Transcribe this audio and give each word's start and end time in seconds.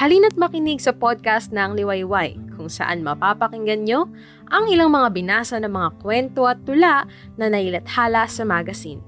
Halina't 0.00 0.32
makinig 0.40 0.80
sa 0.80 0.96
podcast 0.96 1.52
ng 1.52 1.76
Liwayway 1.76 2.32
kung 2.56 2.72
saan 2.72 3.04
mapapakinggan 3.04 3.84
nyo 3.84 4.08
ang 4.48 4.64
ilang 4.72 4.96
mga 4.96 5.12
binasa 5.12 5.60
ng 5.60 5.68
mga 5.68 5.90
kwento 6.00 6.48
at 6.48 6.56
tula 6.64 7.04
na 7.36 7.52
nailathala 7.52 8.24
sa 8.24 8.48
magazine. 8.48 9.04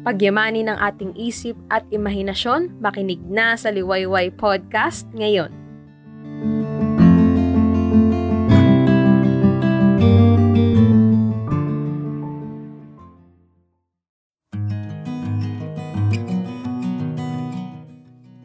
Pagyamanin 0.00 0.72
ng 0.72 0.80
ating 0.80 1.12
isip 1.20 1.52
at 1.68 1.84
imahinasyon, 1.92 2.72
makinig 2.80 3.20
na 3.28 3.52
sa 3.52 3.68
Liwayway 3.68 4.32
Podcast 4.32 5.04
ngayon. 5.12 5.59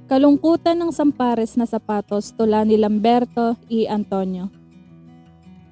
Kalungkutan 0.05 0.77
ng 0.77 0.93
sampares 0.93 1.57
na 1.57 1.65
sapatos 1.65 2.29
tula 2.29 2.61
ni 2.61 2.77
Lamberto 2.77 3.57
E. 3.73 3.89
Antonio. 3.89 4.53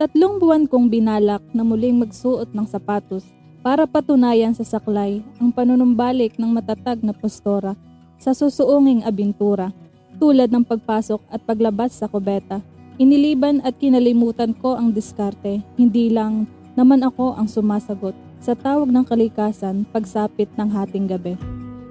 Tatlong 0.02 0.41
buwan 0.41 0.66
kong 0.66 0.90
binalak 0.90 1.46
na 1.54 1.62
muling 1.62 2.02
magsuot 2.02 2.50
ng 2.50 2.66
sapatos 2.66 3.30
para 3.62 3.86
patunayan 3.86 4.58
sa 4.58 4.66
saklay 4.66 5.22
ang 5.38 5.54
panunumbalik 5.54 6.34
ng 6.41 6.50
matatag 6.50 7.05
na 7.05 7.14
postora 7.14 7.77
sa 8.18 8.34
susuunging 8.34 9.05
abintura 9.05 9.70
tulad 10.18 10.50
ng 10.50 10.66
pagpasok 10.66 11.22
at 11.30 11.38
paglabas 11.46 11.94
sa 11.94 12.10
kubeta. 12.10 12.58
Iniliban 12.98 13.62
at 13.62 13.77
kinalimutan 13.77 14.58
ko 14.58 14.74
ang 14.74 14.98
diskarte, 14.98 15.62
hindi 15.77 16.10
lang 16.10 16.50
naman 16.74 17.05
ako 17.05 17.38
ang 17.38 17.46
sumasagot 17.46 18.18
sa 18.41 18.58
tawag 18.58 18.90
ng 18.90 19.05
kalikasan 19.05 19.86
pagsapit 19.94 20.50
ng 20.58 20.74
hating 20.74 21.05
gabi. 21.05 21.38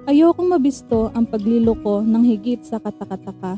Ayokong 0.03 0.51
mabisto 0.51 1.15
ang 1.15 1.23
paglilo 1.23 1.79
ko 1.79 2.03
ng 2.03 2.27
higit 2.27 2.59
sa 2.67 2.75
katakataka. 2.75 3.55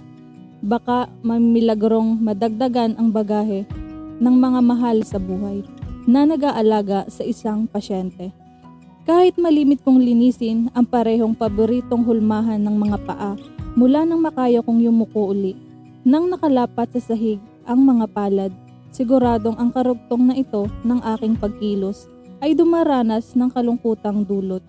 Baka 0.62 1.09
mamilagrong 1.26 2.21
madagdagan 2.21 2.93
ang 3.02 3.10
bagahe 3.10 3.65
ng 4.21 4.35
mga 4.37 4.62
mahal 4.62 5.02
sa 5.02 5.18
buhay 5.18 5.65
na 6.05 6.21
nag-aalaga 6.21 7.10
sa 7.10 7.26
isang 7.26 7.65
pasyente. 7.65 8.29
Kahit 9.10 9.41
malimit 9.41 9.82
kong 9.82 9.98
linisin 9.98 10.70
ang 10.77 10.85
parehong 10.85 11.34
paboritong 11.34 12.05
hulmahan 12.05 12.62
ng 12.62 12.77
mga 12.77 12.98
paa 13.09 13.34
mula 13.74 14.05
nang 14.05 14.21
makaya 14.21 14.62
kong 14.62 14.85
yumuko 14.85 15.34
uli. 15.34 15.57
Nang 16.05 16.30
nakalapat 16.30 16.93
sa 16.93 17.02
sahig 17.02 17.41
ang 17.65 17.82
mga 17.82 18.05
palad, 18.13 18.54
siguradong 18.93 19.57
ang 19.57 19.74
karugtong 19.74 20.30
na 20.30 20.37
ito 20.37 20.70
ng 20.85 21.02
aking 21.18 21.41
pagkilos 21.41 22.05
ay 22.37 22.54
dumaranas 22.54 23.34
ng 23.34 23.49
kalungkutang 23.49 24.21
dulot 24.21 24.62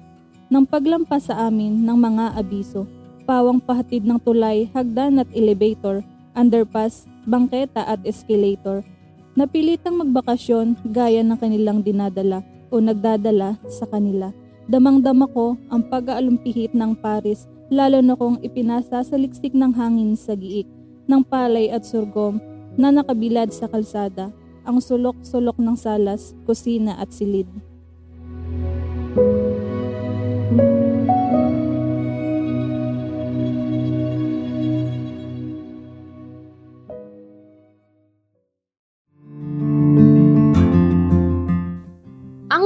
ng 0.46 0.64
paglampas 0.66 1.26
sa 1.26 1.50
amin 1.50 1.82
ng 1.82 1.98
mga 1.98 2.38
abiso, 2.38 2.86
pawang 3.26 3.58
pahatid 3.58 4.06
ng 4.06 4.22
tulay, 4.22 4.70
hagdan 4.70 5.18
at 5.18 5.28
elevator, 5.34 6.06
underpass, 6.38 7.08
bangketa 7.26 7.82
at 7.82 7.98
escalator. 8.06 8.86
Napilitang 9.34 9.98
magbakasyon 10.00 10.80
gaya 10.94 11.20
ng 11.20 11.36
kanilang 11.36 11.82
dinadala 11.82 12.40
o 12.70 12.78
nagdadala 12.80 13.58
sa 13.66 13.84
kanila. 13.90 14.30
Damang-dama 14.66 15.26
ko 15.30 15.58
ang 15.70 15.86
pag-aalumpihit 15.86 16.72
ng 16.74 16.98
Paris 16.98 17.46
lalo 17.70 17.98
na 18.02 18.14
kung 18.14 18.38
ipinasa 18.42 19.02
sa 19.02 19.16
liksik 19.18 19.54
ng 19.54 19.74
hangin 19.74 20.14
sa 20.14 20.38
giik 20.38 20.66
ng 21.06 21.22
palay 21.26 21.70
at 21.70 21.82
surgom 21.82 22.38
na 22.78 22.90
nakabilad 22.94 23.50
sa 23.50 23.66
kalsada, 23.66 24.30
ang 24.66 24.82
sulok-sulok 24.82 25.56
ng 25.62 25.78
salas, 25.78 26.34
kusina 26.44 26.98
at 26.98 27.14
silid. 27.14 27.46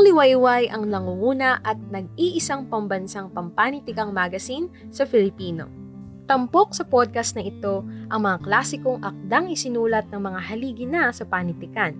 Ang 0.01 0.17
Liwayway 0.17 0.73
ang 0.73 0.89
nangunguna 0.89 1.61
at 1.61 1.77
nag-iisang 1.93 2.73
pambansang 2.73 3.37
pampanitikang 3.37 4.17
magazine 4.17 4.73
sa 4.89 5.05
Filipino. 5.05 5.69
Tampok 6.25 6.73
sa 6.73 6.89
podcast 6.89 7.37
na 7.37 7.45
ito 7.45 7.85
ang 8.09 8.25
mga 8.25 8.41
klasikong 8.41 9.05
akdang 9.05 9.53
isinulat 9.53 10.09
ng 10.09 10.25
mga 10.25 10.41
haligi 10.41 10.89
na 10.89 11.13
sa 11.13 11.29
panitikan. 11.29 11.93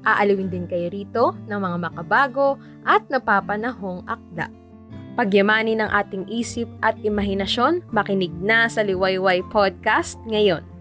Aalawin 0.00 0.48
din 0.48 0.64
kayo 0.64 0.88
rito 0.88 1.36
ng 1.44 1.60
mga 1.60 1.92
makabago 1.92 2.56
at 2.88 3.04
napapanahong 3.12 4.00
akda. 4.08 4.48
Pagyamanin 5.20 5.84
ng 5.84 5.92
ating 5.92 6.24
isip 6.32 6.72
at 6.80 6.96
imahinasyon, 7.04 7.84
makinig 7.92 8.32
na 8.40 8.64
sa 8.64 8.80
Liwayway 8.80 9.44
Podcast 9.52 10.16
ngayon. 10.24 10.71